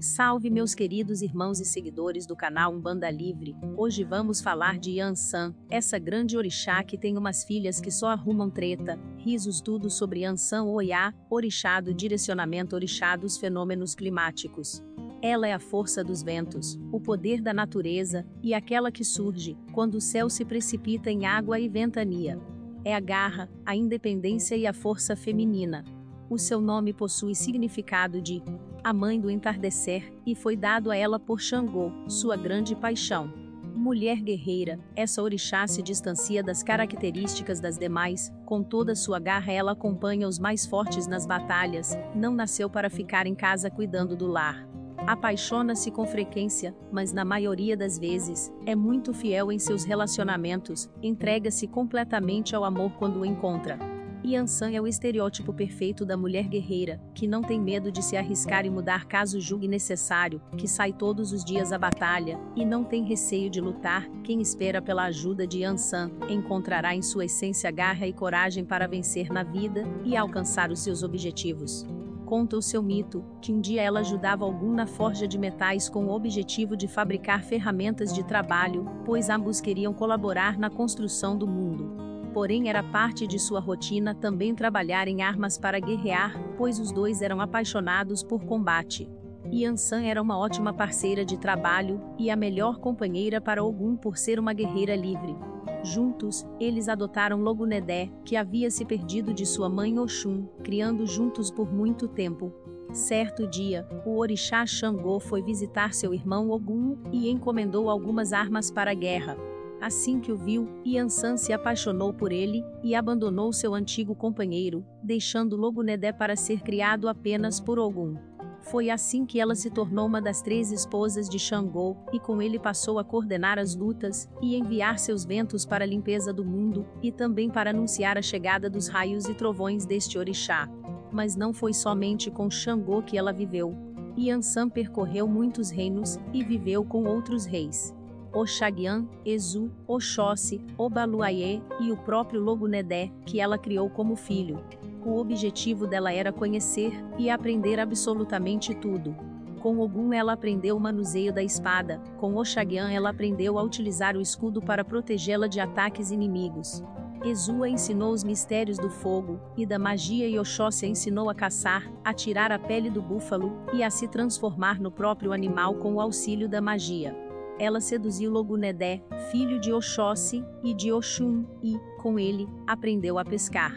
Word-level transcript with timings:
Salve 0.00 0.48
meus 0.48 0.74
queridos 0.74 1.20
irmãos 1.20 1.60
e 1.60 1.64
seguidores 1.66 2.24
do 2.24 2.34
canal 2.34 2.72
Umbanda 2.72 3.10
Livre. 3.10 3.54
Hoje 3.76 4.02
vamos 4.02 4.40
falar 4.40 4.78
de 4.78 4.92
Yansan, 4.92 5.54
essa 5.68 5.98
grande 5.98 6.38
orixá 6.38 6.82
que 6.82 6.96
tem 6.96 7.18
umas 7.18 7.44
filhas 7.44 7.82
que 7.82 7.90
só 7.90 8.08
arrumam 8.08 8.48
treta. 8.48 8.98
Risos 9.18 9.60
tudo 9.60 9.90
sobre 9.90 10.20
Yansan 10.20 10.64
Oiá, 10.64 11.12
orixá 11.28 11.82
do 11.82 11.92
direcionamento 11.92 12.74
orixá 12.74 13.14
dos 13.14 13.36
fenômenos 13.36 13.94
climáticos. 13.94 14.82
Ela 15.20 15.46
é 15.46 15.52
a 15.52 15.60
força 15.60 16.02
dos 16.02 16.22
ventos, 16.22 16.80
o 16.90 16.98
poder 16.98 17.42
da 17.42 17.52
natureza 17.52 18.26
e 18.42 18.54
aquela 18.54 18.90
que 18.90 19.04
surge 19.04 19.54
quando 19.70 19.96
o 19.96 20.00
céu 20.00 20.30
se 20.30 20.46
precipita 20.46 21.10
em 21.10 21.26
água 21.26 21.60
e 21.60 21.68
ventania. 21.68 22.40
É 22.82 22.94
a 22.94 23.00
garra, 23.00 23.50
a 23.66 23.76
independência 23.76 24.56
e 24.56 24.66
a 24.66 24.72
força 24.72 25.14
feminina. 25.14 25.84
O 26.30 26.38
seu 26.38 26.60
nome 26.60 26.92
possui 26.92 27.34
significado 27.34 28.22
de 28.22 28.40
a 28.84 28.92
mãe 28.92 29.20
do 29.20 29.28
entardecer, 29.28 30.12
e 30.24 30.36
foi 30.36 30.56
dado 30.56 30.88
a 30.92 30.96
ela 30.96 31.18
por 31.18 31.40
Xangô, 31.40 31.90
sua 32.06 32.36
grande 32.36 32.76
paixão. 32.76 33.34
Mulher 33.74 34.20
guerreira, 34.22 34.78
essa 34.94 35.20
orixá 35.20 35.66
se 35.66 35.82
distancia 35.82 36.40
das 36.40 36.62
características 36.62 37.58
das 37.58 37.76
demais, 37.76 38.32
com 38.46 38.62
toda 38.62 38.94
sua 38.94 39.18
garra 39.18 39.52
ela 39.52 39.72
acompanha 39.72 40.28
os 40.28 40.38
mais 40.38 40.64
fortes 40.64 41.08
nas 41.08 41.26
batalhas, 41.26 41.98
não 42.14 42.32
nasceu 42.32 42.70
para 42.70 42.88
ficar 42.88 43.26
em 43.26 43.34
casa 43.34 43.68
cuidando 43.68 44.14
do 44.16 44.28
lar. 44.28 44.68
Apaixona-se 44.98 45.90
com 45.90 46.06
frequência, 46.06 46.76
mas 46.92 47.12
na 47.12 47.24
maioria 47.24 47.76
das 47.76 47.98
vezes, 47.98 48.52
é 48.64 48.76
muito 48.76 49.12
fiel 49.12 49.50
em 49.50 49.58
seus 49.58 49.82
relacionamentos, 49.82 50.88
entrega-se 51.02 51.66
completamente 51.66 52.54
ao 52.54 52.62
amor 52.62 52.92
quando 52.92 53.20
o 53.20 53.26
encontra. 53.26 53.89
Yansan 54.24 54.72
é 54.72 54.80
o 54.80 54.86
estereótipo 54.86 55.52
perfeito 55.52 56.04
da 56.04 56.16
mulher 56.16 56.46
guerreira, 56.46 57.00
que 57.14 57.26
não 57.26 57.42
tem 57.42 57.58
medo 57.58 57.90
de 57.90 58.02
se 58.02 58.16
arriscar 58.16 58.66
e 58.66 58.70
mudar 58.70 59.06
caso 59.06 59.40
julgue 59.40 59.66
necessário, 59.66 60.42
que 60.58 60.68
sai 60.68 60.92
todos 60.92 61.32
os 61.32 61.42
dias 61.42 61.72
à 61.72 61.78
batalha, 61.78 62.38
e 62.54 62.64
não 62.64 62.84
tem 62.84 63.02
receio 63.02 63.48
de 63.48 63.60
lutar. 63.60 64.06
Quem 64.22 64.40
espera 64.40 64.82
pela 64.82 65.04
ajuda 65.04 65.46
de 65.46 65.60
Yansan, 65.60 66.10
encontrará 66.28 66.94
em 66.94 67.00
sua 67.00 67.24
essência 67.24 67.70
garra 67.70 68.06
e 68.06 68.12
coragem 68.12 68.64
para 68.64 68.86
vencer 68.86 69.30
na 69.30 69.42
vida 69.42 69.84
e 70.04 70.14
alcançar 70.16 70.70
os 70.70 70.80
seus 70.80 71.02
objetivos. 71.02 71.86
Conta 72.26 72.56
o 72.56 72.62
seu 72.62 72.82
mito, 72.82 73.24
que 73.40 73.52
um 73.52 73.60
dia 73.60 73.82
ela 73.82 74.00
ajudava 74.00 74.44
algum 74.44 74.72
na 74.72 74.86
forja 74.86 75.26
de 75.26 75.38
metais 75.38 75.88
com 75.88 76.06
o 76.06 76.14
objetivo 76.14 76.76
de 76.76 76.86
fabricar 76.86 77.42
ferramentas 77.42 78.12
de 78.12 78.22
trabalho, 78.22 78.84
pois 79.04 79.30
ambos 79.30 79.60
queriam 79.60 79.94
colaborar 79.94 80.58
na 80.58 80.68
construção 80.68 81.36
do 81.36 81.46
mundo 81.46 82.09
porém 82.32 82.68
era 82.68 82.82
parte 82.82 83.26
de 83.26 83.38
sua 83.38 83.60
rotina 83.60 84.14
também 84.14 84.54
trabalhar 84.54 85.08
em 85.08 85.22
armas 85.22 85.58
para 85.58 85.78
guerrear, 85.80 86.34
pois 86.56 86.78
os 86.78 86.92
dois 86.92 87.22
eram 87.22 87.40
apaixonados 87.40 88.22
por 88.22 88.44
combate. 88.44 89.08
Yansan 89.52 90.04
era 90.04 90.22
uma 90.22 90.38
ótima 90.38 90.72
parceira 90.72 91.24
de 91.24 91.38
trabalho 91.38 92.00
e 92.18 92.30
a 92.30 92.36
melhor 92.36 92.78
companheira 92.78 93.40
para 93.40 93.64
Ogum 93.64 93.96
por 93.96 94.16
ser 94.16 94.38
uma 94.38 94.52
guerreira 94.52 94.94
livre. 94.94 95.36
Juntos, 95.82 96.46
eles 96.60 96.88
adotaram 96.88 97.40
Logunedé, 97.40 98.10
que 98.24 98.36
havia 98.36 98.70
se 98.70 98.84
perdido 98.84 99.32
de 99.32 99.46
sua 99.46 99.68
mãe 99.68 99.98
Oxum, 99.98 100.46
criando 100.62 101.06
juntos 101.06 101.50
por 101.50 101.72
muito 101.72 102.06
tempo. 102.06 102.52
Certo 102.92 103.46
dia, 103.46 103.88
o 104.04 104.18
orixá 104.18 104.66
Xangô 104.66 105.18
foi 105.20 105.42
visitar 105.42 105.94
seu 105.94 106.12
irmão 106.12 106.50
Ogum 106.50 106.98
e 107.12 107.30
encomendou 107.30 107.88
algumas 107.88 108.32
armas 108.32 108.70
para 108.70 108.90
a 108.90 108.94
guerra. 108.94 109.49
Assim 109.80 110.20
que 110.20 110.30
o 110.30 110.36
viu, 110.36 110.68
Yansan 110.86 111.38
se 111.38 111.54
apaixonou 111.54 112.12
por 112.12 112.32
ele 112.32 112.62
e 112.82 112.94
abandonou 112.94 113.50
seu 113.50 113.74
antigo 113.74 114.14
companheiro, 114.14 114.84
deixando 115.02 115.56
Logunedé 115.56 116.12
para 116.12 116.36
ser 116.36 116.60
criado 116.60 117.08
apenas 117.08 117.58
por 117.58 117.78
Ogum. 117.78 118.14
Foi 118.60 118.90
assim 118.90 119.24
que 119.24 119.40
ela 119.40 119.54
se 119.54 119.70
tornou 119.70 120.06
uma 120.06 120.20
das 120.20 120.42
três 120.42 120.70
esposas 120.70 121.30
de 121.30 121.38
Xangô, 121.38 121.96
e 122.12 122.20
com 122.20 122.42
ele 122.42 122.58
passou 122.58 122.98
a 122.98 123.04
coordenar 123.04 123.58
as 123.58 123.74
lutas 123.74 124.28
e 124.42 124.54
enviar 124.54 124.98
seus 124.98 125.24
ventos 125.24 125.64
para 125.64 125.82
a 125.82 125.88
limpeza 125.88 126.30
do 126.30 126.44
mundo, 126.44 126.86
e 127.02 127.10
também 127.10 127.48
para 127.48 127.70
anunciar 127.70 128.18
a 128.18 128.22
chegada 128.22 128.68
dos 128.68 128.86
raios 128.86 129.24
e 129.24 129.34
trovões 129.34 129.86
deste 129.86 130.18
orixá. 130.18 130.68
Mas 131.10 131.34
não 131.34 131.54
foi 131.54 131.72
somente 131.72 132.30
com 132.30 132.50
Xangô 132.50 133.02
que 133.02 133.16
ela 133.16 133.32
viveu. 133.32 133.74
Yansan 134.18 134.68
percorreu 134.68 135.26
muitos 135.26 135.70
reinos 135.70 136.18
e 136.34 136.44
viveu 136.44 136.84
com 136.84 137.04
outros 137.04 137.46
reis. 137.46 137.94
Oxaguian, 138.32 139.08
Ezu, 139.24 139.70
Oxóssi, 139.88 140.60
Obaluayê 140.78 141.60
e 141.80 141.90
o 141.90 141.96
próprio 141.96 142.40
Logunedé, 142.40 143.10
que 143.26 143.40
ela 143.40 143.58
criou 143.58 143.90
como 143.90 144.14
filho. 144.14 144.62
O 145.04 145.16
objetivo 145.18 145.86
dela 145.86 146.12
era 146.12 146.32
conhecer 146.32 146.92
e 147.18 147.28
aprender 147.28 147.80
absolutamente 147.80 148.72
tudo. 148.74 149.16
Com 149.58 149.78
Ogum 149.80 150.12
ela 150.12 150.32
aprendeu 150.32 150.76
o 150.76 150.80
manuseio 150.80 151.32
da 151.32 151.42
espada, 151.42 152.00
com 152.18 152.36
Oxaguian 152.36 152.90
ela 152.90 153.10
aprendeu 153.10 153.58
a 153.58 153.62
utilizar 153.62 154.16
o 154.16 154.20
escudo 154.20 154.62
para 154.62 154.84
protegê-la 154.84 155.48
de 155.48 155.58
ataques 155.58 156.10
inimigos. 156.10 156.82
Ezu 157.24 157.64
a 157.64 157.68
ensinou 157.68 158.12
os 158.12 158.24
mistérios 158.24 158.78
do 158.78 158.88
fogo 158.88 159.40
e 159.56 159.66
da 159.66 159.78
magia 159.78 160.26
e 160.26 160.38
Oxóssi 160.38 160.86
a 160.86 160.88
ensinou 160.88 161.28
a 161.28 161.34
caçar, 161.34 161.90
a 162.02 162.14
tirar 162.14 162.52
a 162.52 162.58
pele 162.58 162.88
do 162.88 163.02
búfalo 163.02 163.52
e 163.74 163.82
a 163.82 163.90
se 163.90 164.06
transformar 164.06 164.80
no 164.80 164.90
próprio 164.90 165.32
animal 165.32 165.74
com 165.74 165.94
o 165.94 166.00
auxílio 166.00 166.48
da 166.48 166.60
magia 166.60 167.29
ela 167.60 167.78
seduziu 167.78 168.30
Logunedé, 168.30 169.02
filho 169.30 169.60
de 169.60 169.70
Oxóssi 169.70 170.42
e 170.64 170.72
de 170.72 170.90
Oxum, 170.90 171.44
e, 171.62 171.76
com 171.98 172.18
ele, 172.18 172.48
aprendeu 172.66 173.18
a 173.18 173.24
pescar. 173.24 173.76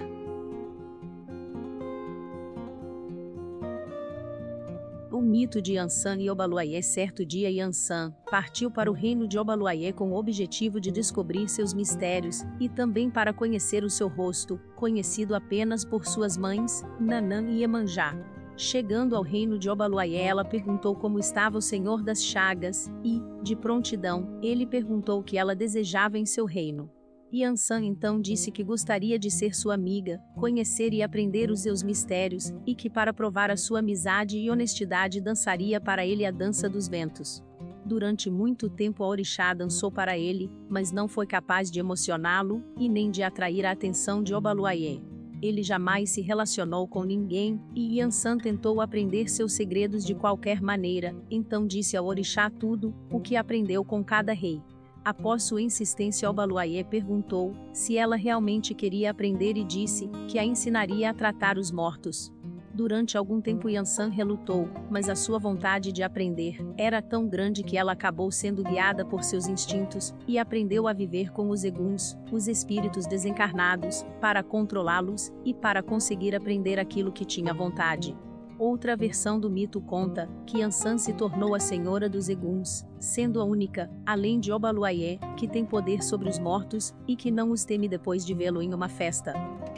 O 5.12 5.22
mito 5.22 5.62
de 5.62 5.74
Yansan 5.74 6.16
e 6.22 6.30
Obaluayê 6.30 6.82
Certo 6.82 7.26
dia 7.26 7.50
Yansan 7.52 8.16
partiu 8.32 8.72
para 8.72 8.90
o 8.90 8.94
reino 8.94 9.28
de 9.28 9.38
Obaluayê 9.38 9.92
com 9.92 10.12
o 10.12 10.16
objetivo 10.16 10.80
de 10.80 10.90
descobrir 10.90 11.50
seus 11.50 11.74
mistérios, 11.74 12.42
e 12.62 12.70
também 12.70 13.10
para 13.10 13.34
conhecer 13.34 13.84
o 13.84 13.90
seu 13.90 14.08
rosto, 14.08 14.58
conhecido 14.78 15.36
apenas 15.36 15.84
por 15.84 16.06
suas 16.06 16.38
mães, 16.38 16.86
Nanã 17.02 17.50
e 17.50 17.64
Emanjá. 17.64 18.33
Chegando 18.56 19.16
ao 19.16 19.24
reino 19.24 19.58
de 19.58 19.68
Obaluaié, 19.68 20.26
ela 20.28 20.46
perguntou 20.46 20.96
como 20.96 21.18
estava 21.18 21.58
o 21.58 21.62
Senhor 21.62 22.04
das 22.04 22.24
Chagas, 22.24 22.92
e, 23.04 23.20
de 23.42 23.56
prontidão, 23.56 24.40
ele 24.44 24.68
perguntou 24.68 25.20
o 25.20 25.24
que 25.24 25.38
ela 25.38 25.56
desejava 25.56 26.20
em 26.20 26.26
seu 26.26 26.46
reino. 26.46 26.90
Yansan 27.34 27.84
então 27.84 28.22
disse 28.22 28.52
que 28.52 28.64
gostaria 28.64 29.18
de 29.18 29.32
ser 29.32 29.56
sua 29.56 29.74
amiga, 29.74 30.22
conhecer 30.36 30.94
e 30.94 31.02
aprender 31.02 31.50
os 31.50 31.62
seus 31.62 31.82
mistérios, 31.82 32.54
e 32.64 32.76
que 32.76 32.92
para 32.92 33.12
provar 33.12 33.50
a 33.50 33.58
sua 33.58 33.80
amizade 33.80 34.38
e 34.38 34.52
honestidade 34.52 35.20
dançaria 35.20 35.82
para 35.82 36.06
ele 36.06 36.24
a 36.24 36.30
dança 36.30 36.70
dos 36.70 36.88
ventos. 36.88 37.44
Durante 37.84 38.30
muito 38.30 38.70
tempo 38.70 39.04
a 39.04 39.08
orixá 39.08 39.52
dançou 39.56 39.92
para 39.92 40.16
ele, 40.16 40.48
mas 40.70 40.92
não 40.92 41.08
foi 41.08 41.26
capaz 41.26 41.72
de 41.72 41.80
emocioná-lo, 41.80 42.64
e 42.78 42.88
nem 42.88 43.10
de 43.10 43.24
atrair 43.24 43.66
a 43.66 43.72
atenção 43.72 44.22
de 44.22 44.36
Obaluaiê 44.36 45.02
ele 45.44 45.62
jamais 45.62 46.10
se 46.10 46.22
relacionou 46.22 46.88
com 46.88 47.04
ninguém, 47.04 47.62
e 47.76 48.00
Yansan 48.00 48.38
tentou 48.38 48.80
aprender 48.80 49.30
seus 49.30 49.52
segredos 49.52 50.06
de 50.06 50.16
qualquer 50.16 50.62
maneira, 50.62 51.14
então 51.30 51.68
disse 51.68 51.98
ao 51.98 52.06
orixá 52.06 52.50
tudo, 52.50 52.96
o 53.12 53.20
que 53.20 53.36
aprendeu 53.36 53.84
com 53.84 54.02
cada 54.02 54.32
rei. 54.32 54.62
Após 55.04 55.44
sua 55.44 55.62
insistência 55.62 56.30
Obaluayê 56.30 56.82
perguntou 56.82 57.54
se 57.74 57.98
ela 57.98 58.16
realmente 58.16 58.74
queria 58.74 59.12
aprender 59.12 59.58
e 59.58 59.64
disse 59.66 60.10
que 60.30 60.40
a 60.40 60.46
ensinaria 60.46 61.10
a 61.10 61.14
tratar 61.14 61.58
os 61.58 61.72
mortos. 61.72 62.33
Durante 62.74 63.16
algum 63.16 63.40
tempo 63.40 63.70
Yansan 63.70 64.10
relutou, 64.10 64.68
mas 64.90 65.08
a 65.08 65.16
sua 65.16 65.38
vontade 65.38 65.92
de 65.92 66.02
aprender 66.02 66.58
era 66.76 67.04
tão 67.04 67.28
grande 67.28 67.62
que 67.62 67.78
ela 67.78 67.92
acabou 67.92 68.32
sendo 68.32 68.64
guiada 68.64 69.06
por 69.06 69.24
seus 69.24 69.48
instintos 69.48 70.12
e 70.28 70.40
aprendeu 70.40 70.88
a 70.88 70.94
viver 70.94 71.32
com 71.32 71.52
os 71.52 71.64
eguns, 71.64 72.18
os 72.32 72.48
espíritos 72.48 73.06
desencarnados, 73.06 74.04
para 74.20 74.42
controlá-los 74.42 75.32
e 75.46 75.54
para 75.54 75.84
conseguir 75.84 76.36
aprender 76.36 76.80
aquilo 76.80 77.12
que 77.12 77.26
tinha 77.26 77.54
vontade. 77.54 78.18
Outra 78.58 78.96
versão 78.96 79.40
do 79.40 79.52
mito 79.52 79.80
conta 79.80 80.28
que 80.46 80.64
Ansan 80.64 80.98
se 80.98 81.14
tornou 81.14 81.54
a 81.54 81.60
senhora 81.60 82.10
dos 82.10 82.30
Eguns, 82.30 82.88
sendo 83.00 83.42
a 83.42 83.44
única, 83.44 83.92
além 84.06 84.40
de 84.40 84.52
Obaluayé, 84.52 85.20
que 85.38 85.48
tem 85.48 85.66
poder 85.66 86.04
sobre 86.04 86.30
os 86.30 86.40
mortos 86.40 86.94
e 87.08 87.16
que 87.16 87.30
não 87.30 87.52
os 87.52 87.66
teme 87.66 87.88
depois 87.88 88.26
de 88.26 88.34
vê-lo 88.34 88.62
em 88.62 88.74
uma 88.74 88.88
festa. 88.88 89.34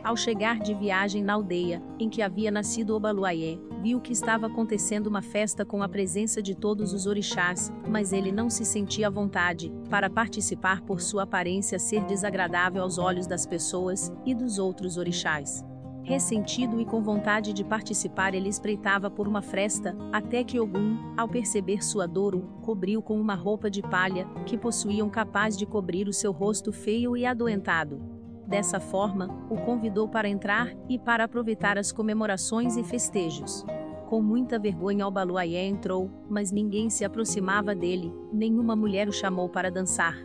Ao 0.05 0.15
chegar 0.15 0.59
de 0.59 0.71
viagem 0.75 1.23
na 1.23 1.33
aldeia, 1.33 1.81
em 1.97 2.07
que 2.07 2.21
havia 2.21 2.51
nascido 2.51 2.95
Obaluayé, 2.95 3.57
viu 3.81 3.99
que 3.99 4.13
estava 4.13 4.45
acontecendo 4.45 5.07
uma 5.07 5.23
festa 5.23 5.65
com 5.65 5.81
a 5.81 5.89
presença 5.89 6.43
de 6.43 6.53
todos 6.53 6.93
os 6.93 7.07
orixás, 7.07 7.73
mas 7.89 8.13
ele 8.13 8.31
não 8.31 8.47
se 8.47 8.63
sentia 8.63 9.07
à 9.07 9.09
vontade 9.09 9.73
para 9.89 10.07
participar 10.07 10.81
por 10.81 11.01
sua 11.01 11.23
aparência 11.23 11.79
ser 11.79 12.05
desagradável 12.05 12.83
aos 12.83 12.99
olhos 12.99 13.25
das 13.25 13.47
pessoas 13.47 14.13
e 14.23 14.35
dos 14.35 14.59
outros 14.59 14.95
orixás. 14.95 15.65
Ressentido 16.03 16.79
e 16.79 16.85
com 16.85 17.01
vontade 17.01 17.51
de 17.51 17.63
participar, 17.63 18.35
ele 18.35 18.47
espreitava 18.47 19.09
por 19.09 19.27
uma 19.27 19.41
fresta, 19.41 19.97
até 20.13 20.43
que 20.43 20.59
Ogum, 20.59 20.99
ao 21.17 21.27
perceber 21.27 21.83
sua 21.83 22.05
dor, 22.05 22.35
o 22.35 22.41
cobriu 22.61 23.01
com 23.01 23.19
uma 23.19 23.33
roupa 23.33 23.71
de 23.71 23.81
palha, 23.81 24.27
que 24.45 24.55
possuíam 24.55 25.09
capaz 25.09 25.57
de 25.57 25.65
cobrir 25.65 26.07
o 26.07 26.13
seu 26.13 26.31
rosto 26.31 26.71
feio 26.71 27.17
e 27.17 27.25
adoentado. 27.25 28.14
Dessa 28.47 28.79
forma, 28.79 29.27
o 29.49 29.57
convidou 29.57 30.07
para 30.07 30.29
entrar 30.29 30.71
e 30.87 30.99
para 30.99 31.23
aproveitar 31.23 31.77
as 31.77 31.91
comemorações 31.91 32.77
e 32.77 32.83
festejos. 32.83 33.65
Com 34.07 34.21
muita 34.21 34.59
vergonha 34.59 35.07
Obaluayé 35.07 35.65
entrou, 35.65 36.11
mas 36.29 36.51
ninguém 36.51 36.89
se 36.89 37.03
aproximava 37.03 37.73
dele, 37.73 38.13
nenhuma 38.31 38.75
mulher 38.75 39.07
o 39.07 39.11
chamou 39.11 39.49
para 39.49 39.71
dançar. 39.71 40.15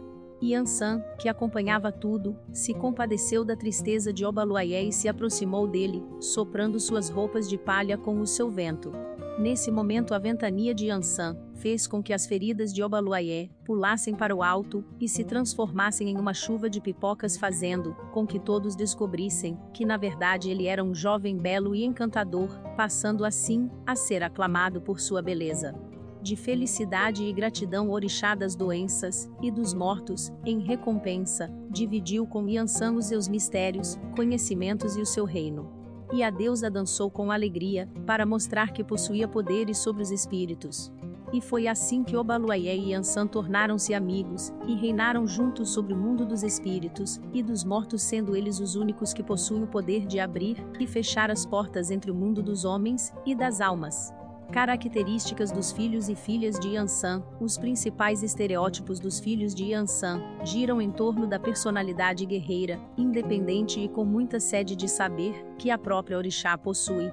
Yansan, 0.43 1.02
que 1.19 1.28
acompanhava 1.28 1.93
tudo, 1.93 2.37
se 2.52 2.72
compadeceu 2.72 3.44
da 3.44 3.56
tristeza 3.56 4.12
de 4.12 4.25
Obaluayé 4.25 4.82
e 4.82 4.93
se 4.93 5.08
aproximou 5.08 5.66
dele, 5.66 6.02
soprando 6.19 6.81
suas 6.81 7.08
roupas 7.11 7.49
de 7.49 7.58
palha 7.58 7.99
com 7.99 8.20
o 8.20 8.26
seu 8.26 8.50
vento. 8.50 8.93
Nesse 9.38 9.71
momento 9.71 10.12
a 10.12 10.19
ventania 10.19 10.75
de 10.75 10.87
Yansan 10.87 11.37
fez 11.55 11.87
com 11.87 12.03
que 12.03 12.12
as 12.12 12.27
feridas 12.27 12.73
de 12.73 12.82
Obaluayé 12.82 13.49
pulassem 13.65 14.15
para 14.15 14.35
o 14.35 14.43
alto 14.43 14.85
e 15.00 15.09
se 15.09 15.25
transformassem 15.25 16.11
em 16.11 16.19
uma 16.19 16.35
chuva 16.35 16.69
de 16.69 16.81
pipocas 16.81 17.37
fazendo 17.37 17.94
com 18.12 18.27
que 18.27 18.38
todos 18.38 18.77
descobrissem 18.77 19.59
que 19.73 19.85
na 19.85 19.97
verdade 19.97 20.50
ele 20.50 20.67
era 20.67 20.85
um 20.85 20.94
jovem 20.94 21.37
belo 21.37 21.75
e 21.75 21.85
encantador, 21.85 22.49
passando 22.77 23.25
assim 23.25 23.71
a 23.87 23.97
ser 23.97 24.23
aclamado 24.23 24.81
por 24.81 25.00
sua 25.00 25.23
beleza 25.23 25.75
de 26.23 26.37
felicidade 26.37 27.25
e 27.25 27.33
gratidão 27.33 27.91
orixá 27.91 28.35
das 28.35 28.55
doenças 28.55 29.31
e 29.43 29.50
dos 29.50 29.73
mortos, 29.73 30.31
em 30.44 30.61
recompensa, 30.61 31.50
dividiu 31.71 32.26
com 32.26 32.49
Yansan 32.49 32.93
os 32.93 33.06
seus 33.06 33.29
mistérios, 33.29 33.99
conhecimentos 34.15 34.97
e 34.97 35.00
o 35.00 35.06
seu 35.06 35.25
reino. 35.25 35.80
E 36.12 36.23
a 36.23 36.31
deusa 36.31 36.71
dançou 36.71 37.11
com 37.11 37.31
alegria, 37.31 37.89
para 38.07 38.27
mostrar 38.27 38.73
que 38.73 38.83
possuía 38.83 39.29
poderes 39.29 39.79
sobre 39.79 40.03
os 40.03 40.11
espíritos. 40.11 40.93
E 41.33 41.41
foi 41.41 41.69
assim 41.69 42.03
que 42.03 42.17
Obaluayé 42.17 42.75
e 42.75 42.91
Yansan 42.91 43.27
tornaram-se 43.27 43.95
amigos, 43.95 44.53
e 44.67 44.75
reinaram 44.75 45.27
juntos 45.27 45.71
sobre 45.71 45.95
o 45.95 45.97
mundo 45.97 46.27
dos 46.27 46.43
espíritos, 46.43 47.21
e 47.33 47.43
dos 47.43 47.62
mortos 47.62 48.03
sendo 48.03 48.35
eles 48.35 48.59
os 48.59 48.75
únicos 48.75 49.12
que 49.12 49.23
possuem 49.23 49.62
o 49.62 49.69
poder 49.69 50.07
de 50.07 50.19
abrir 50.19 50.57
e 50.81 50.87
fechar 50.87 51.31
as 51.31 51.47
portas 51.47 51.91
entre 51.91 52.11
o 52.11 52.15
mundo 52.15 52.43
dos 52.43 52.65
homens 52.65 53.12
e 53.25 53.35
das 53.35 53.61
almas. 53.61 54.12
Características 54.52 55.52
dos 55.52 55.70
filhos 55.70 56.08
e 56.08 56.17
filhas 56.17 56.58
de 56.58 56.70
Yansan. 56.70 57.23
Os 57.41 57.56
principais 57.56 58.20
estereótipos 58.25 58.99
dos 58.99 59.20
filhos 59.20 59.55
de 59.55 59.67
Yansan 59.67 60.20
giram 60.44 60.82
em 60.82 60.91
torno 60.91 61.25
da 61.25 61.38
personalidade 61.38 62.26
guerreira, 62.26 62.81
independente 62.99 63.79
e 63.79 63.88
com 63.88 64.05
muita 64.05 64.41
sede 64.41 64.75
de 64.75 64.88
saber 64.88 65.47
que 65.56 65.70
a 65.70 65.79
própria 65.79 66.19
orixá 66.19 66.58
possui. 66.58 67.12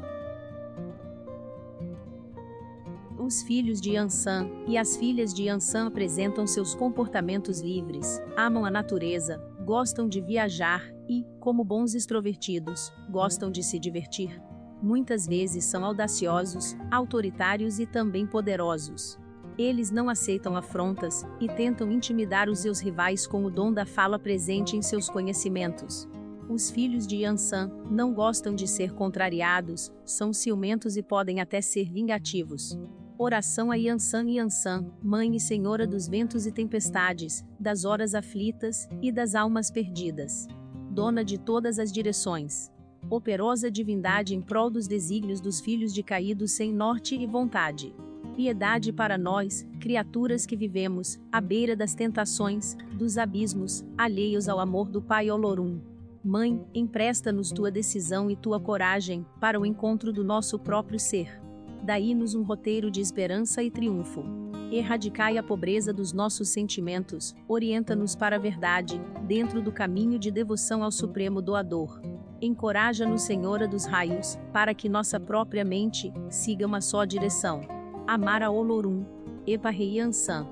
Os 3.19 3.44
filhos 3.44 3.80
de 3.80 3.92
Yansan 3.92 4.50
e 4.68 4.75
as 4.75 4.98
filhas 4.98 5.31
de 5.31 5.44
Yansan 5.44 5.88
apresentam 5.88 6.48
seus 6.48 6.74
comportamentos 6.74 7.62
livres, 7.62 8.19
amam 8.36 8.66
a 8.66 8.72
natureza, 8.72 9.38
gostam 9.63 10.10
de 10.10 10.22
viajar 10.22 10.81
e, 11.07 11.24
como 11.39 11.63
bons 11.63 11.94
extrovertidos, 11.94 12.92
gostam 13.12 13.51
de 13.51 13.62
se 13.62 13.78
divertir 13.78 14.42
muitas 14.81 15.27
vezes 15.27 15.65
são 15.65 15.83
audaciosos, 15.83 16.75
autoritários 16.91 17.79
e 17.79 17.85
também 17.85 18.25
poderosos. 18.25 19.18
Eles 19.57 19.89
não 19.89 20.07
aceitam 20.07 20.56
afrontas 20.56 21.25
e 21.39 21.47
tentam 21.47 21.91
intimidar 21.91 22.47
os 22.47 22.59
seus 22.59 22.79
rivais 22.79 23.25
com 23.25 23.44
o 23.44 23.50
dom 23.50 23.74
da 23.74 23.85
fala 23.85 24.19
presente 24.19 24.77
em 24.77 24.81
seus 24.81 25.09
conhecimentos. 25.09 26.07
Os 26.47 26.69
filhos 26.69 27.07
de 27.07 27.18
Yansan 27.18 27.71
não 27.89 28.13
gostam 28.13 28.53
de 28.53 28.68
ser 28.68 28.94
contrariados, 28.94 29.91
são 30.06 30.31
ciumentos 30.31 30.95
e 30.95 31.01
podem 31.01 31.41
até 31.41 31.59
ser 31.59 31.91
vingativos. 31.91 32.77
Oração 33.18 33.71
a 33.71 33.75
Yansan 33.75 34.29
Yansan, 34.29 34.85
Mãe 35.01 35.35
e 35.35 35.39
Senhora 35.39 35.88
dos 35.88 36.07
ventos 36.07 36.45
e 36.45 36.51
tempestades, 36.51 37.44
das 37.59 37.83
horas 37.83 38.13
aflitas 38.13 38.88
e 39.01 39.12
das 39.12 39.33
almas 39.33 39.71
perdidas. 39.71 40.47
Dona 40.91 41.25
de 41.25 41.39
todas 41.39 41.79
as 41.79 41.91
direções 41.91 42.71
operosa 43.10 43.72
divindade 43.72 44.36
em 44.36 44.42
prol 44.42 44.70
dos 44.70 44.88
desígnios 44.88 45.40
dos 45.40 45.60
filhos 45.60 45.94
de 45.94 46.04
caídos 46.04 46.52
sem 46.52 46.74
norte 46.74 47.16
e 47.16 47.26
vontade. 47.26 47.94
Piedade 48.36 48.94
para 48.94 49.18
nós, 49.18 49.68
criaturas 49.80 50.46
que 50.46 50.56
vivemos, 50.56 51.20
à 51.32 51.42
beira 51.42 51.76
das 51.76 51.96
tentações, 51.96 52.76
dos 52.94 53.18
abismos, 53.18 53.84
alheios 53.98 54.48
ao 54.48 54.60
amor 54.60 54.90
do 54.90 55.02
Pai 55.02 55.32
Olorum. 55.32 55.80
Mãe, 56.24 56.64
empresta-nos 56.74 57.52
tua 57.52 57.72
decisão 57.72 58.30
e 58.30 58.36
tua 58.36 58.60
coragem, 58.60 59.26
para 59.40 59.60
o 59.60 59.66
encontro 59.66 60.14
do 60.14 60.24
nosso 60.24 60.60
próprio 60.60 61.00
ser. 61.00 61.42
Daí-nos 61.84 62.36
um 62.36 62.44
roteiro 62.44 62.92
de 62.92 63.02
esperança 63.02 63.64
e 63.64 63.72
triunfo. 63.72 64.24
Erradicai 64.72 65.38
a 65.38 65.44
pobreza 65.44 65.94
dos 65.94 66.12
nossos 66.12 66.50
sentimentos, 66.50 67.34
orienta-nos 67.48 68.16
para 68.16 68.36
a 68.36 68.40
verdade, 68.40 69.02
dentro 69.26 69.62
do 69.62 69.72
caminho 69.72 70.20
de 70.20 70.30
devoção 70.30 70.84
ao 70.84 70.92
Supremo 70.92 71.42
Doador. 71.42 72.02
Encoraja-nos, 72.42 73.24
Senhora 73.24 73.68
dos 73.68 73.86
Raios, 73.86 74.38
para 74.54 74.74
que 74.74 74.88
nossa 74.88 75.19
própria 75.19 75.66
mente 75.66 76.13
siga 76.30 76.68
uma 76.68 76.81
só 76.81 77.04
direção. 77.04 77.62
Amar 78.06 78.44
a 78.44 78.51
Olorum. 78.51 79.04
Epa 79.45 79.72
Yansan. 79.72 80.45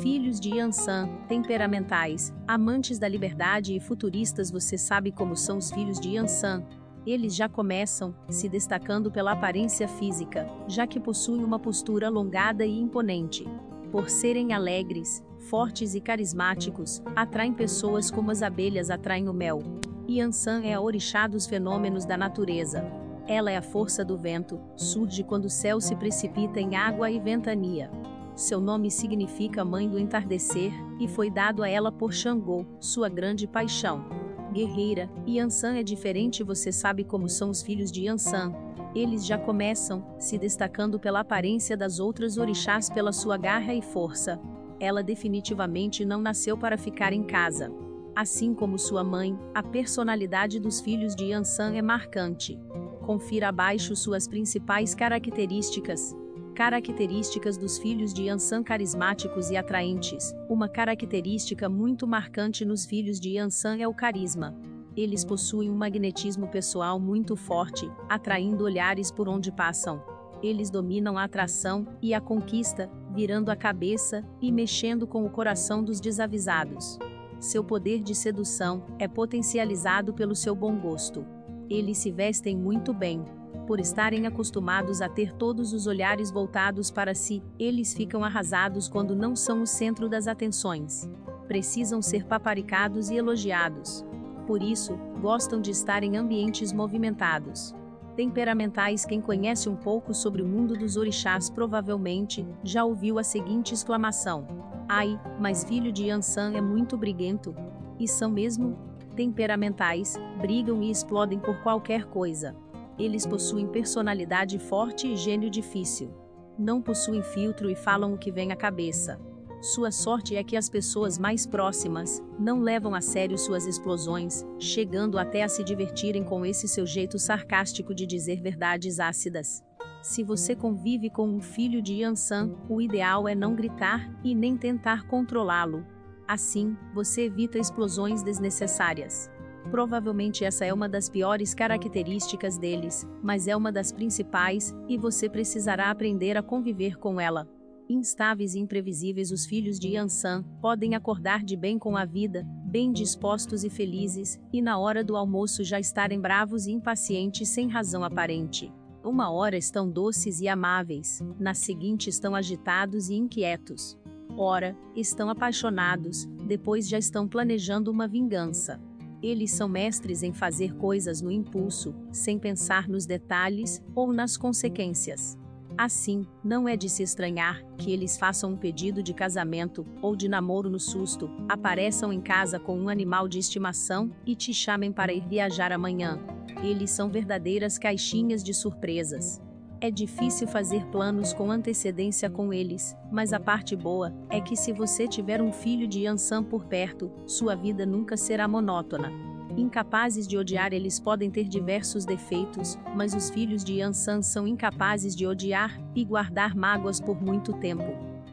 Filhos 0.00 0.40
de 0.40 0.56
Yansan, 0.56 1.08
temperamentais, 1.28 2.34
amantes 2.48 2.98
da 2.98 3.06
liberdade 3.06 3.76
e 3.76 3.80
futuristas, 3.80 4.50
você 4.50 4.76
sabe 4.76 5.12
como 5.12 5.36
são 5.36 5.58
os 5.58 5.70
filhos 5.70 6.00
de 6.00 6.16
Yansan. 6.16 6.64
Eles 7.06 7.34
já 7.36 7.48
começam 7.48 8.14
se 8.28 8.48
destacando 8.48 9.10
pela 9.10 9.32
aparência 9.32 9.86
física, 9.86 10.48
já 10.66 10.86
que 10.86 10.98
possuem 10.98 11.44
uma 11.44 11.60
postura 11.60 12.08
alongada 12.08 12.66
e 12.66 12.80
imponente. 12.80 13.46
Por 13.92 14.10
serem 14.10 14.52
alegres, 14.52 15.22
fortes 15.44 15.94
e 15.94 16.00
carismáticos, 16.00 17.02
atraem 17.14 17.52
pessoas 17.52 18.10
como 18.10 18.30
as 18.30 18.42
abelhas 18.42 18.90
atraem 18.90 19.28
o 19.28 19.32
mel. 19.32 19.62
Yansan 20.08 20.62
é 20.64 20.74
a 20.74 20.80
orixá 20.80 21.26
dos 21.26 21.46
fenômenos 21.46 22.04
da 22.04 22.16
natureza. 22.16 22.84
Ela 23.26 23.50
é 23.50 23.56
a 23.56 23.62
força 23.62 24.04
do 24.04 24.16
vento, 24.16 24.60
surge 24.76 25.22
quando 25.22 25.46
o 25.46 25.50
céu 25.50 25.80
se 25.80 25.94
precipita 25.96 26.60
em 26.60 26.76
água 26.76 27.10
e 27.10 27.18
ventania. 27.18 27.90
Seu 28.34 28.60
nome 28.60 28.90
significa 28.90 29.64
mãe 29.64 29.88
do 29.88 29.98
entardecer, 29.98 30.72
e 30.98 31.06
foi 31.06 31.30
dado 31.30 31.62
a 31.62 31.68
ela 31.68 31.92
por 31.92 32.12
Xangô, 32.12 32.66
sua 32.80 33.08
grande 33.08 33.46
paixão. 33.46 34.04
Guerreira, 34.52 35.10
Yansan 35.26 35.76
é 35.76 35.82
diferente, 35.82 36.42
você 36.42 36.72
sabe 36.72 37.04
como 37.04 37.28
são 37.28 37.50
os 37.50 37.62
filhos 37.62 37.90
de 37.90 38.06
Yansan. 38.06 38.52
Eles 38.94 39.26
já 39.26 39.36
começam, 39.36 40.04
se 40.18 40.38
destacando 40.38 40.98
pela 40.98 41.20
aparência 41.20 41.76
das 41.76 41.98
outras 41.98 42.38
orixás 42.38 42.88
pela 42.88 43.12
sua 43.12 43.36
garra 43.36 43.74
e 43.74 43.82
força 43.82 44.40
ela 44.84 45.02
definitivamente 45.02 46.04
não 46.04 46.20
nasceu 46.20 46.56
para 46.56 46.76
ficar 46.76 47.12
em 47.12 47.22
casa. 47.22 47.72
Assim 48.14 48.54
como 48.54 48.78
sua 48.78 49.02
mãe, 49.02 49.36
a 49.52 49.62
personalidade 49.62 50.60
dos 50.60 50.80
filhos 50.80 51.16
de 51.16 51.24
Yansan 51.24 51.74
é 51.74 51.82
marcante. 51.82 52.56
Confira 53.04 53.48
abaixo 53.48 53.96
suas 53.96 54.28
principais 54.28 54.94
características. 54.94 56.14
Características 56.54 57.56
dos 57.56 57.76
filhos 57.78 58.14
de 58.14 58.24
Yansan 58.24 58.62
carismáticos 58.62 59.50
e 59.50 59.56
atraentes. 59.56 60.32
Uma 60.48 60.68
característica 60.68 61.68
muito 61.68 62.06
marcante 62.06 62.64
nos 62.64 62.84
filhos 62.84 63.18
de 63.18 63.30
Yansan 63.30 63.78
é 63.78 63.88
o 63.88 63.94
carisma. 63.94 64.54
Eles 64.96 65.24
possuem 65.24 65.68
um 65.68 65.74
magnetismo 65.74 66.46
pessoal 66.46 67.00
muito 67.00 67.34
forte, 67.34 67.90
atraindo 68.08 68.62
olhares 68.62 69.10
por 69.10 69.28
onde 69.28 69.50
passam. 69.50 70.00
Eles 70.40 70.70
dominam 70.70 71.18
a 71.18 71.24
atração 71.24 71.86
e 72.00 72.14
a 72.14 72.20
conquista, 72.20 72.88
virando 73.14 73.50
a 73.50 73.56
cabeça 73.56 74.24
e 74.40 74.50
mexendo 74.50 75.06
com 75.06 75.24
o 75.24 75.30
coração 75.30 75.82
dos 75.82 76.00
desavisados. 76.00 76.98
Seu 77.38 77.62
poder 77.62 78.02
de 78.02 78.14
sedução 78.14 78.84
é 78.98 79.06
potencializado 79.06 80.12
pelo 80.12 80.34
seu 80.34 80.54
bom 80.54 80.76
gosto. 80.76 81.24
Eles 81.70 81.98
se 81.98 82.10
vestem 82.10 82.56
muito 82.56 82.92
bem. 82.92 83.24
Por 83.66 83.78
estarem 83.78 84.26
acostumados 84.26 85.00
a 85.00 85.08
ter 85.08 85.32
todos 85.32 85.72
os 85.72 85.86
olhares 85.86 86.30
voltados 86.30 86.90
para 86.90 87.14
si, 87.14 87.42
eles 87.58 87.94
ficam 87.94 88.24
arrasados 88.24 88.88
quando 88.88 89.14
não 89.14 89.36
são 89.36 89.62
o 89.62 89.66
centro 89.66 90.08
das 90.08 90.26
atenções. 90.26 91.08
Precisam 91.46 92.02
ser 92.02 92.24
paparicados 92.24 93.10
e 93.10 93.16
elogiados. 93.16 94.04
Por 94.46 94.62
isso, 94.62 94.98
gostam 95.20 95.60
de 95.60 95.70
estar 95.70 96.02
em 96.02 96.16
ambientes 96.16 96.72
movimentados 96.72 97.74
temperamentais. 98.14 99.04
Quem 99.04 99.20
conhece 99.20 99.68
um 99.68 99.76
pouco 99.76 100.14
sobre 100.14 100.42
o 100.42 100.46
mundo 100.46 100.74
dos 100.74 100.96
orixás 100.96 101.50
provavelmente 101.50 102.46
já 102.62 102.84
ouviu 102.84 103.18
a 103.18 103.22
seguinte 103.22 103.74
exclamação: 103.74 104.46
Ai, 104.88 105.20
mas 105.40 105.64
filho 105.64 105.92
de 105.92 106.06
Yansan 106.06 106.54
é 106.54 106.60
muito 106.60 106.96
briguento. 106.96 107.54
E 107.98 108.08
são 108.08 108.30
mesmo 108.30 108.76
temperamentais, 109.14 110.16
brigam 110.40 110.82
e 110.82 110.90
explodem 110.90 111.38
por 111.38 111.62
qualquer 111.62 112.06
coisa. 112.06 112.56
Eles 112.98 113.26
possuem 113.26 113.66
personalidade 113.66 114.58
forte 114.58 115.12
e 115.12 115.16
gênio 115.16 115.50
difícil. 115.50 116.10
Não 116.58 116.80
possuem 116.80 117.22
filtro 117.22 117.70
e 117.70 117.74
falam 117.74 118.14
o 118.14 118.18
que 118.18 118.30
vem 118.30 118.52
à 118.52 118.56
cabeça. 118.56 119.20
Sua 119.64 119.90
sorte 119.90 120.36
é 120.36 120.44
que 120.44 120.58
as 120.58 120.68
pessoas 120.68 121.18
mais 121.18 121.46
próximas 121.46 122.22
não 122.38 122.60
levam 122.60 122.94
a 122.94 123.00
sério 123.00 123.38
suas 123.38 123.66
explosões, 123.66 124.44
chegando 124.58 125.18
até 125.18 125.42
a 125.42 125.48
se 125.48 125.64
divertirem 125.64 126.22
com 126.22 126.44
esse 126.44 126.68
seu 126.68 126.84
jeito 126.84 127.18
sarcástico 127.18 127.94
de 127.94 128.04
dizer 128.04 128.42
verdades 128.42 129.00
ácidas. 129.00 129.64
Se 130.02 130.22
você 130.22 130.54
convive 130.54 131.08
com 131.08 131.26
um 131.26 131.40
filho 131.40 131.80
de 131.80 131.94
Yansan, 131.94 132.54
o 132.68 132.78
ideal 132.78 133.26
é 133.26 133.34
não 133.34 133.54
gritar 133.54 134.06
e 134.22 134.34
nem 134.34 134.54
tentar 134.54 135.06
controlá-lo. 135.06 135.82
Assim, 136.28 136.76
você 136.92 137.22
evita 137.22 137.58
explosões 137.58 138.22
desnecessárias. 138.22 139.30
Provavelmente 139.70 140.44
essa 140.44 140.66
é 140.66 140.74
uma 140.74 140.90
das 140.90 141.08
piores 141.08 141.54
características 141.54 142.58
deles, 142.58 143.06
mas 143.22 143.48
é 143.48 143.56
uma 143.56 143.72
das 143.72 143.90
principais, 143.92 144.74
e 144.86 144.98
você 144.98 145.26
precisará 145.26 145.90
aprender 145.90 146.36
a 146.36 146.42
conviver 146.42 146.98
com 146.98 147.18
ela. 147.18 147.48
Instáveis 147.88 148.54
e 148.54 148.58
imprevisíveis, 148.58 149.30
os 149.30 149.44
filhos 149.44 149.78
de 149.78 149.88
Yansan 149.88 150.42
podem 150.60 150.94
acordar 150.94 151.44
de 151.44 151.54
bem 151.54 151.78
com 151.78 151.96
a 151.96 152.04
vida, 152.06 152.42
bem 152.64 152.90
dispostos 152.90 153.62
e 153.62 153.68
felizes, 153.68 154.40
e 154.50 154.62
na 154.62 154.78
hora 154.78 155.04
do 155.04 155.16
almoço 155.16 155.62
já 155.62 155.78
estarem 155.78 156.18
bravos 156.18 156.66
e 156.66 156.72
impacientes 156.72 157.48
sem 157.50 157.68
razão 157.68 158.02
aparente. 158.02 158.72
Uma 159.04 159.30
hora 159.30 159.56
estão 159.56 159.88
doces 159.88 160.40
e 160.40 160.48
amáveis, 160.48 161.22
na 161.38 161.52
seguinte 161.52 162.08
estão 162.08 162.34
agitados 162.34 163.10
e 163.10 163.14
inquietos. 163.14 163.98
Ora, 164.34 164.74
estão 164.96 165.28
apaixonados, 165.28 166.24
depois 166.48 166.88
já 166.88 166.98
estão 166.98 167.28
planejando 167.28 167.90
uma 167.90 168.08
vingança. 168.08 168.80
Eles 169.22 169.50
são 169.52 169.68
mestres 169.68 170.22
em 170.22 170.32
fazer 170.32 170.74
coisas 170.76 171.20
no 171.20 171.30
impulso, 171.30 171.94
sem 172.10 172.38
pensar 172.38 172.88
nos 172.88 173.04
detalhes 173.04 173.82
ou 173.94 174.10
nas 174.10 174.38
consequências. 174.38 175.38
Assim, 175.76 176.24
não 176.42 176.68
é 176.68 176.76
de 176.76 176.88
se 176.88 177.02
estranhar 177.02 177.60
que 177.76 177.92
eles 177.92 178.16
façam 178.16 178.52
um 178.52 178.56
pedido 178.56 179.02
de 179.02 179.12
casamento 179.12 179.84
ou 180.00 180.14
de 180.14 180.28
namoro 180.28 180.70
no 180.70 180.78
susto, 180.78 181.28
apareçam 181.48 182.12
em 182.12 182.20
casa 182.20 182.60
com 182.60 182.78
um 182.78 182.88
animal 182.88 183.26
de 183.26 183.40
estimação 183.40 184.12
e 184.24 184.36
te 184.36 184.54
chamem 184.54 184.92
para 184.92 185.12
ir 185.12 185.26
viajar 185.26 185.72
amanhã. 185.72 186.20
Eles 186.62 186.92
são 186.92 187.10
verdadeiras 187.10 187.76
caixinhas 187.76 188.42
de 188.44 188.54
surpresas. 188.54 189.42
É 189.80 189.90
difícil 189.90 190.46
fazer 190.46 190.86
planos 190.86 191.32
com 191.32 191.50
antecedência 191.50 192.30
com 192.30 192.52
eles, 192.52 192.96
mas 193.10 193.32
a 193.32 193.40
parte 193.40 193.74
boa 193.74 194.14
é 194.30 194.40
que 194.40 194.56
se 194.56 194.72
você 194.72 195.08
tiver 195.08 195.42
um 195.42 195.52
filho 195.52 195.88
de 195.88 196.02
Yansan 196.02 196.44
por 196.44 196.66
perto, 196.66 197.10
sua 197.26 197.56
vida 197.56 197.84
nunca 197.84 198.16
será 198.16 198.46
monótona. 198.46 199.33
Incapazes 199.56 200.26
de 200.26 200.36
odiar, 200.36 200.72
eles 200.72 200.98
podem 200.98 201.30
ter 201.30 201.44
diversos 201.44 202.04
defeitos, 202.04 202.78
mas 202.94 203.14
os 203.14 203.30
filhos 203.30 203.62
de 203.62 203.74
Yansan 203.74 204.20
são 204.22 204.46
incapazes 204.46 205.14
de 205.14 205.26
odiar 205.26 205.80
e 205.94 206.04
guardar 206.04 206.56
mágoas 206.56 207.00
por 207.00 207.22
muito 207.22 207.52
tempo. 207.54 207.84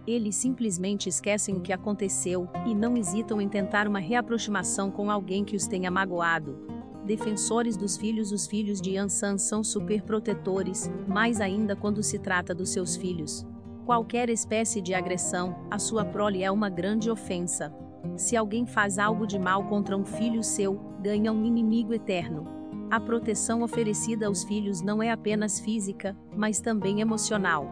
Eles 0.08 0.36
simplesmente 0.36 1.08
esquecem 1.08 1.56
o 1.56 1.62
que 1.62 1.72
aconteceu 1.72 2.50
e 2.66 2.74
não 2.74 2.98
hesitam 2.98 3.40
em 3.40 3.48
tentar 3.48 3.88
uma 3.88 4.00
reaproximação 4.00 4.90
com 4.90 5.12
alguém 5.12 5.46
que 5.46 5.56
os 5.56 5.68
tenha 5.68 5.92
magoado 5.92 6.72
defensores 7.04 7.76
dos 7.76 7.98
filhos. 7.98 8.32
Os 8.32 8.48
filhos 8.48 8.80
de 8.80 8.92
Yansan 8.92 9.38
são 9.38 9.64
superprotetores, 9.64 10.90
mais 11.08 11.42
ainda 11.42 11.76
quando 11.76 12.02
se 12.04 12.20
trata 12.20 12.54
dos 12.54 12.70
seus 12.70 12.96
filhos. 12.96 13.46
Qualquer 13.86 14.30
espécie 14.30 14.82
de 14.82 14.94
agressão, 14.94 15.68
a 15.70 15.78
sua 15.80 16.06
prole 16.06 16.44
é 16.44 16.52
uma 16.52 16.70
grande 16.70 17.10
ofensa. 17.10 17.74
Se 18.16 18.36
alguém 18.36 18.66
faz 18.66 18.98
algo 18.98 19.26
de 19.26 19.40
mal 19.40 19.64
contra 19.66 19.98
um 19.98 20.06
filho 20.06 20.44
seu, 20.44 20.80
ganha 21.02 21.32
um 21.32 21.46
inimigo 21.46 21.94
eterno. 21.94 22.46
A 22.90 23.00
proteção 23.00 23.62
oferecida 23.62 24.28
aos 24.28 24.44
filhos 24.44 24.82
não 24.82 25.02
é 25.02 25.12
apenas 25.12 25.60
física, 25.60 26.16
mas 26.36 26.60
também 26.60 27.00
emocional. 27.00 27.66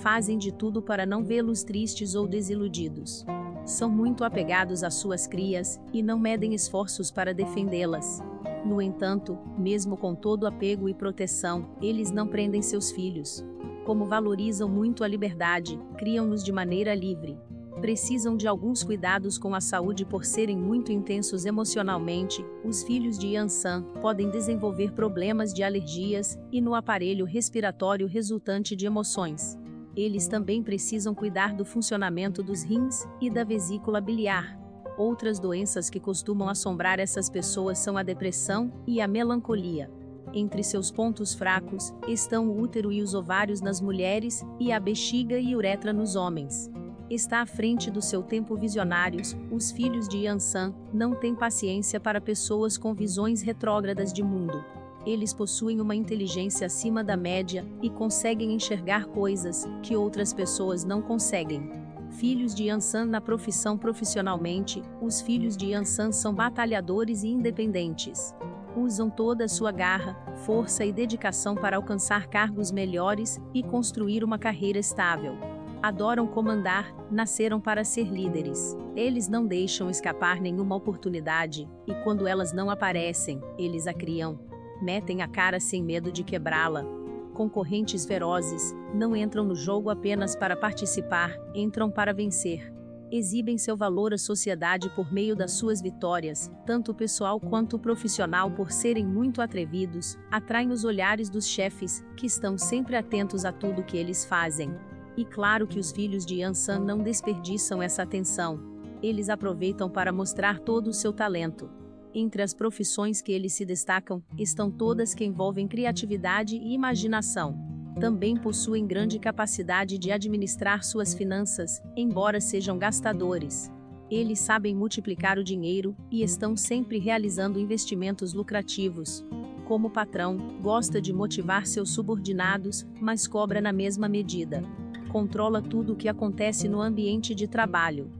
Fazem 0.00 0.38
de 0.38 0.52
tudo 0.52 0.80
para 0.80 1.04
não 1.04 1.24
vê-los 1.24 1.64
tristes 1.64 2.14
ou 2.14 2.28
desiludidos. 2.28 3.26
São 3.64 3.90
muito 3.90 4.24
apegados 4.24 4.82
às 4.84 4.94
suas 4.94 5.26
crias 5.26 5.80
e 5.92 6.02
não 6.02 6.18
medem 6.18 6.54
esforços 6.54 7.10
para 7.10 7.34
defendê-las. 7.34 8.22
No 8.64 8.80
entanto, 8.80 9.38
mesmo 9.58 9.96
com 9.96 10.14
todo 10.14 10.46
apego 10.46 10.88
e 10.88 10.94
proteção, 10.94 11.70
eles 11.80 12.10
não 12.10 12.26
prendem 12.26 12.62
seus 12.62 12.90
filhos. 12.90 13.44
Como 13.84 14.06
valorizam 14.06 14.68
muito 14.68 15.02
a 15.02 15.08
liberdade, 15.08 15.80
criam-nos 15.98 16.44
de 16.44 16.52
maneira 16.52 16.94
livre. 16.94 17.38
Precisam 17.80 18.36
de 18.36 18.46
alguns 18.46 18.82
cuidados 18.82 19.38
com 19.38 19.54
a 19.54 19.60
saúde 19.60 20.04
por 20.04 20.24
serem 20.24 20.56
muito 20.56 20.92
intensos 20.92 21.46
emocionalmente. 21.46 22.44
Os 22.64 22.82
filhos 22.82 23.18
de 23.18 23.28
Yansan 23.28 23.82
podem 24.00 24.30
desenvolver 24.30 24.92
problemas 24.92 25.52
de 25.52 25.62
alergias 25.62 26.38
e 26.52 26.60
no 26.60 26.74
aparelho 26.74 27.24
respiratório 27.24 28.06
resultante 28.06 28.76
de 28.76 28.86
emoções. 28.86 29.58
Eles 29.96 30.28
também 30.28 30.62
precisam 30.62 31.14
cuidar 31.14 31.54
do 31.54 31.64
funcionamento 31.64 32.42
dos 32.42 32.62
rins 32.62 33.04
e 33.20 33.30
da 33.30 33.42
vesícula 33.42 34.00
biliar, 34.00 34.60
Outras 35.00 35.38
doenças 35.38 35.88
que 35.88 35.98
costumam 35.98 36.46
assombrar 36.46 37.00
essas 37.00 37.30
pessoas 37.30 37.78
são 37.78 37.96
a 37.96 38.02
depressão 38.02 38.70
e 38.86 39.00
a 39.00 39.08
melancolia. 39.08 39.90
Entre 40.34 40.62
seus 40.62 40.90
pontos 40.90 41.32
fracos 41.32 41.94
estão 42.06 42.50
o 42.50 42.60
útero 42.60 42.92
e 42.92 43.00
os 43.00 43.14
ovários 43.14 43.62
nas 43.62 43.80
mulheres 43.80 44.44
e 44.58 44.70
a 44.70 44.78
bexiga 44.78 45.38
e 45.38 45.56
uretra 45.56 45.90
nos 45.90 46.16
homens. 46.16 46.70
Está 47.10 47.40
à 47.40 47.46
frente 47.46 47.90
do 47.90 48.00
seu 48.00 48.22
tempo 48.22 48.54
visionários, 48.54 49.36
os 49.50 49.72
filhos 49.72 50.08
de 50.08 50.18
Yansan 50.18 50.72
não 50.94 51.12
têm 51.12 51.34
paciência 51.34 51.98
para 51.98 52.20
pessoas 52.20 52.78
com 52.78 52.94
visões 52.94 53.42
retrógradas 53.42 54.12
de 54.12 54.22
mundo. 54.22 54.64
Eles 55.04 55.34
possuem 55.34 55.80
uma 55.80 55.96
inteligência 55.96 56.68
acima 56.68 57.02
da 57.02 57.16
média 57.16 57.66
e 57.82 57.90
conseguem 57.90 58.54
enxergar 58.54 59.06
coisas 59.06 59.66
que 59.82 59.96
outras 59.96 60.32
pessoas 60.32 60.84
não 60.84 61.02
conseguem. 61.02 61.68
Filhos 62.12 62.54
de 62.54 62.66
Yansan 62.68 63.06
na 63.06 63.20
profissão 63.20 63.76
profissionalmente, 63.76 64.80
os 65.02 65.20
filhos 65.20 65.56
de 65.56 65.72
Yansan 65.72 66.12
são 66.12 66.32
batalhadores 66.32 67.24
e 67.24 67.28
independentes. 67.28 68.32
Usam 68.76 69.10
toda 69.10 69.46
a 69.46 69.48
sua 69.48 69.72
garra, 69.72 70.14
força 70.44 70.84
e 70.84 70.92
dedicação 70.92 71.56
para 71.56 71.76
alcançar 71.76 72.28
cargos 72.28 72.70
melhores 72.70 73.40
e 73.52 73.64
construir 73.64 74.22
uma 74.22 74.38
carreira 74.38 74.78
estável. 74.78 75.49
Adoram 75.82 76.26
comandar, 76.26 76.94
nasceram 77.10 77.58
para 77.58 77.84
ser 77.84 78.04
líderes. 78.04 78.76
Eles 78.94 79.28
não 79.28 79.46
deixam 79.46 79.88
escapar 79.88 80.38
nenhuma 80.38 80.76
oportunidade, 80.76 81.66
e 81.86 81.94
quando 82.04 82.26
elas 82.26 82.52
não 82.52 82.68
aparecem, 82.68 83.40
eles 83.56 83.86
a 83.86 83.94
criam. 83.94 84.38
Metem 84.82 85.22
a 85.22 85.28
cara 85.28 85.58
sem 85.58 85.82
medo 85.82 86.12
de 86.12 86.22
quebrá-la, 86.22 86.84
concorrentes 87.32 88.04
ferozes, 88.04 88.74
não 88.92 89.16
entram 89.16 89.42
no 89.42 89.54
jogo 89.54 89.88
apenas 89.88 90.36
para 90.36 90.54
participar, 90.54 91.34
entram 91.54 91.90
para 91.90 92.12
vencer. 92.12 92.70
Exibem 93.10 93.56
seu 93.56 93.74
valor 93.74 94.12
à 94.12 94.18
sociedade 94.18 94.88
por 94.94 95.10
meio 95.10 95.34
das 95.34 95.52
suas 95.52 95.80
vitórias, 95.80 96.52
tanto 96.66 96.94
pessoal 96.94 97.40
quanto 97.40 97.78
profissional, 97.78 98.50
por 98.50 98.70
serem 98.70 99.06
muito 99.06 99.40
atrevidos, 99.40 100.18
atraem 100.30 100.70
os 100.70 100.84
olhares 100.84 101.30
dos 101.30 101.46
chefes, 101.46 102.04
que 102.14 102.26
estão 102.26 102.58
sempre 102.58 102.94
atentos 102.96 103.46
a 103.46 103.50
tudo 103.52 103.82
que 103.82 103.96
eles 103.96 104.26
fazem. 104.26 104.76
E 105.16 105.24
claro 105.24 105.66
que 105.66 105.78
os 105.78 105.90
filhos 105.90 106.24
de 106.24 106.36
Yansan 106.36 106.80
não 106.80 106.98
desperdiçam 106.98 107.82
essa 107.82 108.02
atenção. 108.02 108.60
Eles 109.02 109.28
aproveitam 109.28 109.88
para 109.90 110.12
mostrar 110.12 110.58
todo 110.60 110.88
o 110.88 110.94
seu 110.94 111.12
talento. 111.12 111.70
Entre 112.12 112.42
as 112.42 112.52
profissões 112.52 113.22
que 113.22 113.32
eles 113.32 113.52
se 113.52 113.64
destacam, 113.64 114.22
estão 114.36 114.70
todas 114.70 115.14
que 115.14 115.24
envolvem 115.24 115.68
criatividade 115.68 116.56
e 116.56 116.74
imaginação. 116.74 117.56
Também 117.98 118.36
possuem 118.36 118.86
grande 118.86 119.18
capacidade 119.18 119.98
de 119.98 120.10
administrar 120.10 120.84
suas 120.84 121.14
finanças, 121.14 121.82
embora 121.96 122.40
sejam 122.40 122.78
gastadores. 122.78 123.70
Eles 124.10 124.40
sabem 124.40 124.74
multiplicar 124.74 125.38
o 125.38 125.44
dinheiro 125.44 125.96
e 126.10 126.22
estão 126.22 126.56
sempre 126.56 126.98
realizando 126.98 127.60
investimentos 127.60 128.32
lucrativos. 128.32 129.24
Como 129.66 129.88
patrão, 129.88 130.36
gosta 130.60 131.00
de 131.00 131.12
motivar 131.12 131.64
seus 131.64 131.90
subordinados, 131.90 132.84
mas 133.00 133.28
cobra 133.28 133.60
na 133.60 133.72
mesma 133.72 134.08
medida. 134.08 134.64
Controla 135.10 135.60
tudo 135.60 135.92
o 135.92 135.96
que 135.96 136.08
acontece 136.08 136.68
no 136.68 136.80
ambiente 136.80 137.34
de 137.34 137.46
trabalho 137.48 138.10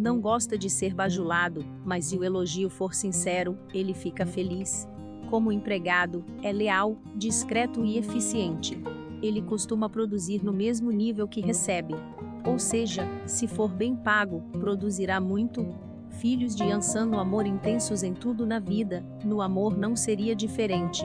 não 0.00 0.18
gosta 0.18 0.56
de 0.56 0.70
ser 0.70 0.94
bajulado, 0.94 1.64
mas 1.84 2.06
se 2.06 2.16
o 2.16 2.24
elogio 2.24 2.70
for 2.70 2.94
sincero, 2.94 3.58
ele 3.74 3.92
fica 3.92 4.24
feliz. 4.24 4.88
Como 5.28 5.52
empregado, 5.52 6.24
é 6.42 6.50
leal, 6.50 6.96
discreto 7.14 7.84
e 7.84 7.98
eficiente. 7.98 8.82
Ele 9.22 9.42
costuma 9.42 9.90
produzir 9.90 10.42
no 10.42 10.52
mesmo 10.52 10.90
nível 10.90 11.28
que 11.28 11.42
recebe. 11.42 11.94
Ou 12.46 12.58
seja, 12.58 13.06
se 13.26 13.46
for 13.46 13.68
bem 13.68 13.94
pago, 13.94 14.42
produzirá 14.52 15.20
muito. 15.20 15.66
Filhos 16.08 16.56
de 16.56 16.64
Ansan 16.64 17.06
no 17.06 17.20
amor 17.20 17.46
intensos 17.46 18.02
em 18.02 18.14
tudo 18.14 18.46
na 18.46 18.58
vida, 18.58 19.04
no 19.22 19.42
amor 19.42 19.76
não 19.76 19.94
seria 19.94 20.34
diferente. 20.34 21.04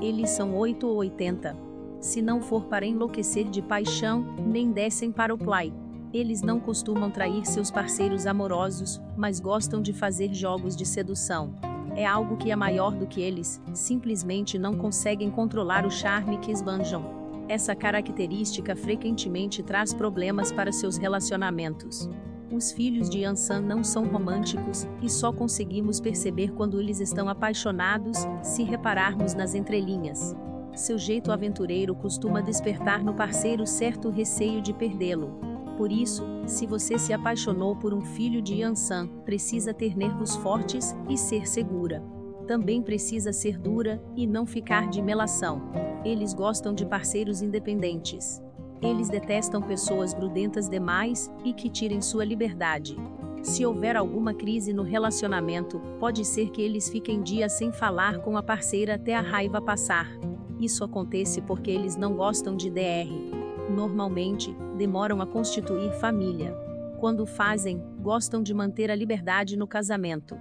Eles 0.00 0.30
são 0.30 0.54
8 0.56 0.86
ou 0.86 0.98
80. 0.98 1.56
Se 2.00 2.20
não 2.22 2.40
for 2.40 2.64
para 2.64 2.86
enlouquecer 2.86 3.48
de 3.48 3.62
paixão, 3.62 4.24
nem 4.46 4.70
descem 4.70 5.10
para 5.10 5.34
o 5.34 5.38
play. 5.38 5.72
Eles 6.12 6.42
não 6.42 6.60
costumam 6.60 7.10
trair 7.10 7.44
seus 7.46 7.70
parceiros 7.70 8.26
amorosos, 8.26 9.00
mas 9.16 9.40
gostam 9.40 9.82
de 9.82 9.92
fazer 9.92 10.32
jogos 10.32 10.76
de 10.76 10.86
sedução. 10.86 11.54
É 11.94 12.06
algo 12.06 12.36
que 12.36 12.50
é 12.50 12.56
maior 12.56 12.94
do 12.94 13.06
que 13.06 13.20
eles, 13.20 13.60
simplesmente 13.72 14.58
não 14.58 14.76
conseguem 14.76 15.30
controlar 15.30 15.86
o 15.86 15.90
charme 15.90 16.38
que 16.38 16.52
esbanjam. 16.52 17.04
Essa 17.48 17.74
característica 17.74 18.74
frequentemente 18.74 19.62
traz 19.62 19.94
problemas 19.94 20.52
para 20.52 20.72
seus 20.72 20.96
relacionamentos. 20.96 22.08
Os 22.52 22.70
filhos 22.72 23.08
de 23.08 23.20
Yansan 23.20 23.60
não 23.60 23.82
são 23.82 24.04
românticos, 24.06 24.86
e 25.02 25.08
só 25.08 25.32
conseguimos 25.32 26.00
perceber 26.00 26.52
quando 26.52 26.80
eles 26.80 27.00
estão 27.00 27.28
apaixonados, 27.28 28.18
se 28.42 28.62
repararmos 28.62 29.34
nas 29.34 29.54
entrelinhas. 29.54 30.34
Seu 30.76 30.98
jeito 30.98 31.32
aventureiro 31.32 31.94
costuma 31.94 32.42
despertar 32.42 33.02
no 33.02 33.14
parceiro 33.14 33.66
certo 33.66 34.10
receio 34.10 34.60
de 34.60 34.74
perdê-lo. 34.74 35.40
Por 35.78 35.90
isso, 35.90 36.22
se 36.46 36.66
você 36.66 36.98
se 36.98 37.14
apaixonou 37.14 37.74
por 37.74 37.94
um 37.94 38.02
filho 38.02 38.42
de 38.42 38.56
Yansan, 38.56 39.08
precisa 39.24 39.72
ter 39.72 39.96
nervos 39.96 40.36
fortes 40.36 40.94
e 41.08 41.16
ser 41.16 41.48
segura. 41.48 42.04
Também 42.46 42.82
precisa 42.82 43.32
ser 43.32 43.58
dura 43.58 44.02
e 44.14 44.26
não 44.26 44.44
ficar 44.44 44.90
de 44.90 45.00
melação. 45.00 45.62
Eles 46.04 46.34
gostam 46.34 46.74
de 46.74 46.84
parceiros 46.84 47.40
independentes. 47.40 48.42
Eles 48.82 49.08
detestam 49.08 49.62
pessoas 49.62 50.12
grudentas 50.12 50.68
demais 50.68 51.32
e 51.42 51.54
que 51.54 51.70
tirem 51.70 52.02
sua 52.02 52.24
liberdade. 52.24 52.94
Se 53.42 53.64
houver 53.64 53.96
alguma 53.96 54.34
crise 54.34 54.74
no 54.74 54.82
relacionamento, 54.82 55.80
pode 55.98 56.22
ser 56.22 56.50
que 56.50 56.60
eles 56.60 56.90
fiquem 56.90 57.22
dias 57.22 57.52
sem 57.52 57.72
falar 57.72 58.18
com 58.18 58.36
a 58.36 58.42
parceira 58.42 58.96
até 58.96 59.14
a 59.14 59.22
raiva 59.22 59.62
passar. 59.62 60.06
Isso 60.60 60.82
acontece 60.84 61.42
porque 61.42 61.70
eles 61.70 61.96
não 61.96 62.14
gostam 62.14 62.56
de 62.56 62.70
DR. 62.70 63.10
Normalmente, 63.70 64.56
demoram 64.76 65.20
a 65.20 65.26
constituir 65.26 65.92
família. 65.94 66.56
Quando 66.98 67.26
fazem, 67.26 67.82
gostam 68.00 68.42
de 68.42 68.54
manter 68.54 68.90
a 68.90 68.94
liberdade 68.94 69.56
no 69.56 69.66
casamento. 69.66 70.36